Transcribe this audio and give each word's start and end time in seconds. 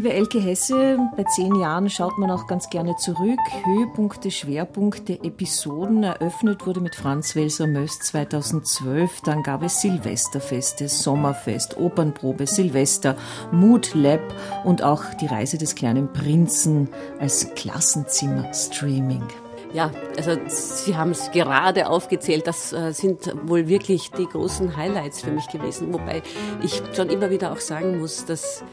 Liebe 0.00 0.14
Elke 0.14 0.40
Hesse, 0.40 0.98
bei 1.14 1.24
zehn 1.24 1.54
Jahren 1.56 1.90
schaut 1.90 2.16
man 2.16 2.30
auch 2.30 2.46
ganz 2.46 2.70
gerne 2.70 2.96
zurück. 2.96 3.38
Höhepunkte, 3.66 4.30
Schwerpunkte, 4.30 5.22
Episoden. 5.22 6.04
Eröffnet 6.04 6.66
wurde 6.66 6.80
mit 6.80 6.94
Franz 6.94 7.36
Welser 7.36 7.66
Möst 7.66 8.04
2012. 8.04 9.20
Dann 9.20 9.42
gab 9.42 9.62
es 9.62 9.82
Silvesterfeste, 9.82 10.88
Sommerfest, 10.88 11.76
Opernprobe, 11.76 12.46
Silvester, 12.46 13.14
Mood 13.52 13.92
Lab 13.92 14.22
und 14.64 14.82
auch 14.82 15.04
die 15.20 15.26
Reise 15.26 15.58
des 15.58 15.74
kleinen 15.74 16.10
Prinzen 16.14 16.88
als 17.18 17.52
Klassenzimmer-Streaming. 17.54 19.24
Ja, 19.72 19.92
also 20.16 20.32
Sie 20.46 20.96
haben 20.96 21.10
es 21.10 21.30
gerade 21.30 21.88
aufgezählt. 21.88 22.46
Das 22.46 22.72
äh, 22.72 22.92
sind 22.92 23.32
wohl 23.44 23.68
wirklich 23.68 24.10
die 24.10 24.26
großen 24.26 24.76
Highlights 24.76 25.20
für 25.20 25.30
mich 25.30 25.46
gewesen. 25.48 25.92
Wobei 25.92 26.22
ich 26.62 26.82
schon 26.96 27.10
immer 27.10 27.30
wieder 27.30 27.52
auch 27.52 27.60
sagen 27.60 28.00
muss, 28.00 28.24
dass 28.24 28.64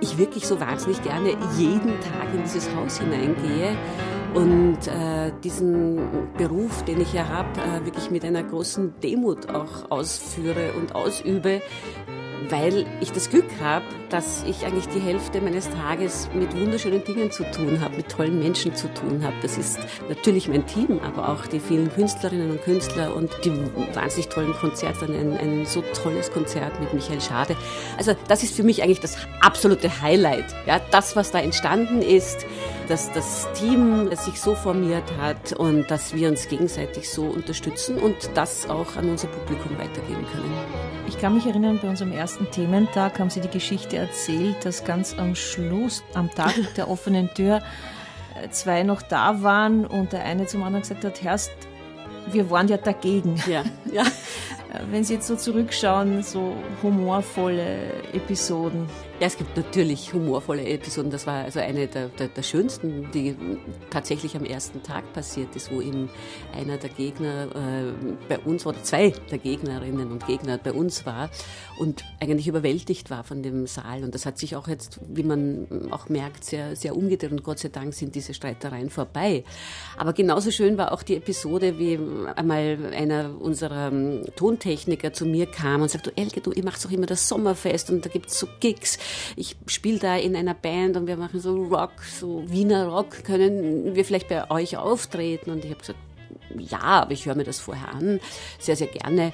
ich 0.00 0.18
wirklich 0.18 0.46
so 0.46 0.60
wahnsinnig 0.60 1.02
gerne 1.02 1.30
jeden 1.56 2.00
Tag 2.00 2.34
in 2.34 2.42
dieses 2.42 2.74
Haus 2.74 2.98
hineingehe 2.98 3.76
und 4.34 4.78
äh, 4.86 5.32
diesen 5.42 6.32
Beruf, 6.36 6.84
den 6.84 7.00
ich 7.00 7.12
ja 7.12 7.28
habe, 7.28 7.48
äh, 7.60 7.84
wirklich 7.84 8.10
mit 8.10 8.24
einer 8.24 8.42
großen 8.42 8.94
Demut 9.00 9.48
auch 9.48 9.90
ausführe 9.90 10.72
und 10.78 10.94
ausübe, 10.94 11.62
weil 12.48 12.86
ich 13.00 13.12
das 13.12 13.30
Glück 13.30 13.48
habe, 13.62 13.84
dass 14.08 14.44
ich 14.44 14.64
eigentlich 14.64 14.88
die 14.88 15.00
Hälfte 15.00 15.40
meines 15.40 15.68
Tages 15.70 16.28
mit 16.34 16.54
wunderschönen 16.58 17.04
Dingen 17.04 17.30
zu 17.30 17.44
tun 17.50 17.80
habe, 17.80 17.96
mit 17.96 18.08
tollen 18.08 18.38
Menschen 18.38 18.74
zu 18.74 18.92
tun 18.94 19.22
habe. 19.22 19.34
Das 19.42 19.58
ist 19.58 19.78
natürlich 20.08 20.48
mein 20.48 20.66
Team, 20.66 21.00
aber 21.02 21.28
auch 21.28 21.46
die 21.46 21.60
vielen 21.60 21.92
Künstlerinnen 21.92 22.50
und 22.50 22.62
Künstler 22.62 23.14
und 23.14 23.30
die 23.44 23.52
wahnsinnig 23.94 24.28
tollen 24.28 24.52
Konzerte. 24.54 25.06
Ein, 25.06 25.36
ein 25.36 25.66
so 25.66 25.82
tolles 26.02 26.30
Konzert 26.30 26.78
mit 26.80 26.94
Michael 26.94 27.20
Schade. 27.20 27.56
Also 27.96 28.14
das 28.28 28.42
ist 28.42 28.54
für 28.54 28.62
mich 28.62 28.82
eigentlich 28.82 29.00
das 29.00 29.16
absolute 29.40 30.00
Highlight. 30.00 30.46
Ja, 30.66 30.80
das, 30.90 31.16
was 31.16 31.30
da 31.30 31.40
entstanden 31.40 32.02
ist, 32.02 32.46
dass 32.88 33.12
das 33.12 33.46
Team 33.52 34.08
sich 34.16 34.40
so 34.40 34.54
formiert 34.54 35.04
hat 35.20 35.52
und 35.52 35.90
dass 35.90 36.14
wir 36.14 36.28
uns 36.28 36.48
gegenseitig 36.48 37.10
so 37.10 37.24
unterstützen 37.24 37.98
und 37.98 38.30
das 38.34 38.68
auch 38.68 38.96
an 38.96 39.10
unser 39.10 39.28
Publikum 39.28 39.78
weitergeben 39.78 40.24
können. 40.32 40.52
Ich 41.06 41.18
kann 41.18 41.34
mich 41.34 41.46
erinnern, 41.46 41.78
bei 41.82 41.88
unserem 41.88 42.12
ersten 42.12 42.50
Thementag 42.50 43.18
haben 43.18 43.30
Sie 43.30 43.40
die 43.40 43.48
Geschichte 43.48 43.96
erzählt, 43.96 44.64
dass 44.64 44.84
ganz 44.84 45.16
am 45.18 45.34
Schluss, 45.34 46.02
am 46.14 46.30
Tag 46.30 46.54
der 46.76 46.88
offenen 46.88 47.32
Tür, 47.34 47.62
äh, 48.42 48.48
zwei 48.50 48.82
noch 48.82 49.02
da 49.02 49.42
waren 49.42 49.84
und 49.84 50.12
der 50.12 50.24
eine 50.24 50.46
zum 50.46 50.62
anderen 50.62 50.82
gesagt 50.82 51.04
hat, 51.04 51.22
Herrst, 51.22 51.52
wir 52.30 52.50
waren 52.50 52.68
ja 52.68 52.76
dagegen. 52.76 53.36
Ja, 53.46 53.64
ja. 53.92 54.04
Äh, 54.70 54.80
wenn 54.90 55.02
Sie 55.02 55.14
jetzt 55.14 55.26
so 55.26 55.34
zurückschauen, 55.34 56.22
so 56.22 56.52
humorvolle 56.82 58.02
Episoden. 58.12 58.86
Ja, 59.20 59.26
es 59.26 59.36
gibt 59.36 59.56
natürlich 59.56 60.14
humorvolle 60.14 60.64
Episoden. 60.64 61.10
Das 61.10 61.26
war 61.26 61.42
also 61.42 61.58
eine 61.58 61.88
der, 61.88 62.06
der, 62.06 62.28
der, 62.28 62.42
schönsten, 62.44 63.10
die 63.10 63.34
tatsächlich 63.90 64.36
am 64.36 64.44
ersten 64.44 64.80
Tag 64.84 65.12
passiert 65.12 65.56
ist, 65.56 65.72
wo 65.72 65.80
eben 65.80 66.08
einer 66.56 66.76
der 66.76 66.90
Gegner 66.90 67.48
äh, 67.52 68.14
bei 68.28 68.38
uns 68.38 68.64
oder 68.64 68.80
zwei 68.84 69.12
der 69.28 69.38
Gegnerinnen 69.38 70.12
und 70.12 70.24
Gegner 70.24 70.56
bei 70.56 70.72
uns 70.72 71.04
war 71.04 71.30
und 71.80 72.04
eigentlich 72.20 72.46
überwältigt 72.46 73.10
war 73.10 73.24
von 73.24 73.42
dem 73.42 73.66
Saal. 73.66 74.04
Und 74.04 74.14
das 74.14 74.24
hat 74.24 74.38
sich 74.38 74.54
auch 74.54 74.68
jetzt, 74.68 75.00
wie 75.08 75.24
man 75.24 75.66
auch 75.90 76.08
merkt, 76.08 76.44
sehr, 76.44 76.76
sehr 76.76 76.96
umgedreht 76.96 77.32
und 77.32 77.42
Gott 77.42 77.58
sei 77.58 77.70
Dank 77.70 77.94
sind 77.94 78.14
diese 78.14 78.34
Streitereien 78.34 78.88
vorbei. 78.88 79.42
Aber 79.96 80.12
genauso 80.12 80.52
schön 80.52 80.78
war 80.78 80.92
auch 80.92 81.02
die 81.02 81.16
Episode, 81.16 81.76
wie 81.80 81.98
einmal 82.36 82.94
einer 82.96 83.34
unserer 83.40 83.88
ähm, 83.88 84.26
Tontechniker 84.36 85.12
zu 85.12 85.26
mir 85.26 85.46
kam 85.46 85.82
und 85.82 85.90
sagte, 85.90 86.12
du 86.12 86.22
Elke, 86.22 86.40
du, 86.40 86.52
ihr 86.52 86.64
macht 86.64 86.84
doch 86.84 86.92
immer 86.92 87.06
das 87.06 87.26
Sommerfest 87.26 87.90
und 87.90 88.04
da 88.04 88.10
gibt's 88.10 88.38
so 88.38 88.46
Gigs 88.60 88.96
ich 89.36 89.56
spiele 89.66 89.98
da 89.98 90.16
in 90.16 90.36
einer 90.36 90.54
Band 90.54 90.96
und 90.96 91.06
wir 91.06 91.16
machen 91.16 91.40
so 91.40 91.64
Rock, 91.64 92.02
so 92.02 92.44
Wiener 92.46 92.88
Rock, 92.88 93.24
können 93.24 93.94
wir 93.94 94.04
vielleicht 94.04 94.28
bei 94.28 94.50
euch 94.50 94.76
auftreten? 94.76 95.50
Und 95.50 95.64
ich 95.64 95.70
habe 95.70 95.80
gesagt, 95.80 95.98
ja, 96.56 96.80
aber 96.80 97.12
ich 97.12 97.26
höre 97.26 97.34
mir 97.34 97.44
das 97.44 97.60
vorher 97.60 97.94
an, 97.94 98.20
sehr, 98.58 98.76
sehr 98.76 98.86
gerne. 98.88 99.32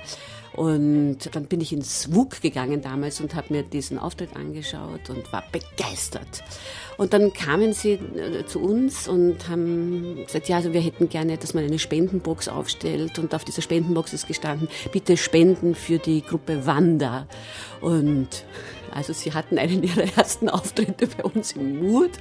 Und 0.54 1.34
dann 1.34 1.46
bin 1.46 1.60
ich 1.60 1.72
ins 1.72 2.14
WUK 2.14 2.40
gegangen 2.40 2.80
damals 2.80 3.20
und 3.20 3.34
habe 3.34 3.52
mir 3.52 3.64
diesen 3.64 3.98
Auftritt 3.98 4.36
angeschaut 4.36 5.10
und 5.10 5.32
war 5.32 5.42
begeistert. 5.50 6.44
Und 6.96 7.12
dann 7.12 7.32
kamen 7.32 7.72
sie 7.72 7.94
äh, 7.94 8.46
zu 8.46 8.60
uns 8.60 9.08
und 9.08 9.48
haben 9.48 10.24
gesagt, 10.24 10.48
ja, 10.48 10.56
also 10.56 10.72
wir 10.72 10.80
hätten 10.80 11.08
gerne, 11.08 11.38
dass 11.38 11.54
man 11.54 11.64
eine 11.64 11.80
Spendenbox 11.80 12.46
aufstellt. 12.48 13.18
Und 13.18 13.34
auf 13.34 13.44
dieser 13.44 13.62
Spendenbox 13.62 14.12
ist 14.12 14.28
gestanden, 14.28 14.68
bitte 14.92 15.16
spenden 15.16 15.74
für 15.74 15.98
die 15.98 16.22
Gruppe 16.22 16.66
Wanda. 16.66 17.26
Und 17.80 18.28
also 18.94 19.12
sie 19.12 19.32
hatten 19.32 19.58
einen 19.58 19.82
ihrer 19.82 20.04
ersten 20.16 20.48
Auftritte 20.48 21.06
bei 21.06 21.24
uns 21.24 21.52
im 21.52 21.80
Mut 21.80 22.12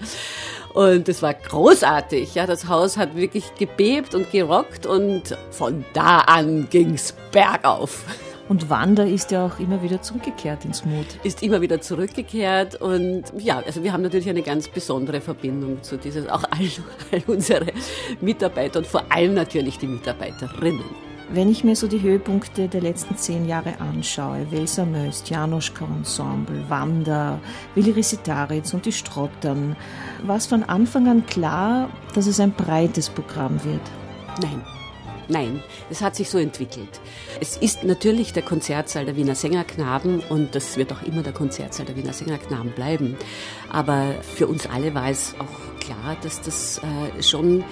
und 0.74 1.08
es 1.08 1.22
war 1.22 1.34
großartig. 1.34 2.36
Ja, 2.36 2.46
das 2.46 2.68
Haus 2.68 2.98
hat 2.98 3.16
wirklich 3.16 3.56
gebebt 3.56 4.16
und 4.16 4.32
gerockt 4.32 4.86
und 4.86 5.38
von 5.52 5.86
da 5.94 6.20
an 6.20 6.68
ging's 6.70 7.14
bergauf. 7.32 8.04
Und 8.50 8.70
Wanda 8.70 9.04
ist 9.04 9.32
ja 9.32 9.46
auch 9.46 9.60
immer 9.60 9.82
wieder 9.82 10.02
zurückgekehrt 10.02 10.66
ins 10.66 10.84
Mut. 10.84 11.06
Ist 11.24 11.42
immer 11.44 11.62
wieder 11.62 11.80
zurückgekehrt 11.80 12.76
und 12.76 13.24
ja, 13.38 13.60
also 13.66 13.84
wir 13.84 13.94
haben 13.94 14.04
natürlich 14.04 14.30
eine 14.30 14.42
ganz 14.42 14.68
besondere 14.68 15.22
Verbindung 15.22 15.82
zu 15.82 15.98
dieses, 15.98 16.28
auch 16.28 16.44
all, 16.52 16.68
all 17.12 17.24
unsere 17.28 17.68
Mitarbeiter 18.20 18.80
und 18.80 18.88
vor 18.88 19.06
allem 19.10 19.34
natürlich 19.34 19.78
die 19.78 19.88
Mitarbeiterinnen. 19.88 21.03
Wenn 21.32 21.50
ich 21.50 21.64
mir 21.64 21.76
so 21.76 21.88
die 21.88 22.02
Höhepunkte 22.02 22.68
der 22.68 22.82
letzten 22.82 23.18
zehn 23.18 23.48
Jahre 23.48 23.80
anschaue, 23.80 24.46
Welser 24.52 24.86
Möst, 24.86 25.30
Janoschka 25.30 25.86
Ensemble, 25.86 26.64
Wanda, 26.70 27.40
Willi 27.76 27.92
Risitaritz 27.92 28.74
und 28.74 28.86
die 28.86 28.92
Strottern, 28.92 29.76
war 30.24 30.36
es 30.36 30.46
von 30.46 30.64
Anfang 30.64 31.08
an 31.08 31.26
klar, 31.26 31.90
dass 32.14 32.28
es 32.28 32.40
ein 32.40 32.52
breites 32.52 33.10
Programm 33.10 33.64
wird? 33.64 33.82
Nein. 34.42 34.62
Nein, 35.30 35.64
es 35.90 36.02
hat 36.02 36.18
sich 36.18 36.30
so 36.30 36.38
entwickelt. 36.38 37.00
Es 37.40 37.56
ist 37.56 37.86
natürlich 37.86 38.34
der 38.34 38.44
Konzertsaal 38.44 39.06
der 39.06 39.16
Wiener 39.16 39.36
Sängerknaben 39.36 40.20
und 40.20 40.54
das 40.54 40.76
wird 40.76 40.92
auch 40.92 41.02
immer 41.02 41.24
der 41.24 41.32
Konzertsaal 41.32 41.86
der 41.86 41.96
Wiener 41.96 42.12
Sängerknaben 42.12 42.72
bleiben. 42.72 43.16
Aber 43.72 44.16
für 44.22 44.48
uns 44.48 44.68
alle 44.68 44.94
war 44.94 45.10
es 45.10 45.34
auch 45.40 45.80
klar, 45.80 46.18
dass 46.22 46.42
das 46.42 46.80
äh, 46.80 47.24
schon 47.24 47.64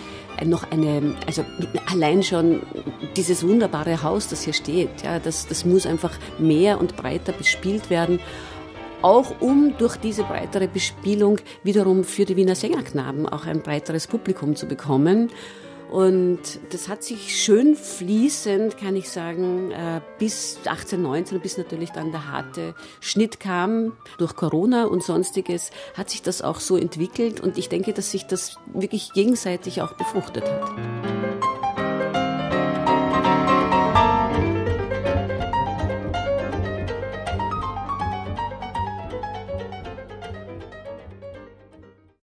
noch 0.45 0.69
eine, 0.71 1.15
also 1.25 1.45
allein 1.91 2.23
schon 2.23 2.61
dieses 3.15 3.45
wunderbare 3.45 4.03
Haus, 4.03 4.27
das 4.27 4.43
hier 4.43 4.53
steht, 4.53 5.03
ja, 5.03 5.19
das, 5.19 5.47
das 5.47 5.65
muss 5.65 5.85
einfach 5.85 6.17
mehr 6.39 6.79
und 6.79 6.95
breiter 6.95 7.33
bespielt 7.33 7.89
werden 7.89 8.19
auch 9.01 9.41
um 9.41 9.75
durch 9.77 9.95
diese 9.97 10.23
breitere 10.23 10.67
Bespielung 10.67 11.39
wiederum 11.63 12.03
für 12.03 12.25
die 12.25 12.35
Wiener 12.35 12.55
Sängerknaben 12.55 13.27
auch 13.27 13.45
ein 13.45 13.61
breiteres 13.61 14.07
Publikum 14.07 14.55
zu 14.55 14.67
bekommen. 14.67 15.29
Und 15.91 16.39
das 16.69 16.87
hat 16.87 17.03
sich 17.03 17.35
schön 17.35 17.75
fließend, 17.75 18.77
kann 18.77 18.95
ich 18.95 19.09
sagen, 19.09 19.71
äh, 19.71 19.99
bis 20.19 20.59
18, 20.65 21.01
19, 21.01 21.41
bis 21.41 21.57
natürlich 21.57 21.89
dann 21.89 22.11
der 22.11 22.31
harte 22.31 22.75
Schnitt 23.01 23.41
kam 23.41 23.97
durch 24.17 24.37
Corona 24.37 24.85
und 24.85 25.03
sonstiges, 25.03 25.69
hat 25.97 26.09
sich 26.09 26.21
das 26.21 26.41
auch 26.41 26.61
so 26.61 26.77
entwickelt. 26.77 27.41
Und 27.41 27.57
ich 27.57 27.67
denke, 27.67 27.91
dass 27.91 28.09
sich 28.09 28.25
das 28.25 28.55
wirklich 28.73 29.11
gegenseitig 29.11 29.81
auch 29.81 29.91
befruchtet 29.91 30.45
hat. 30.45 31.00